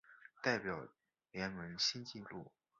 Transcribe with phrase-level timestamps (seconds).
[0.41, 0.87] 代表
[1.31, 2.51] 联盟新纪录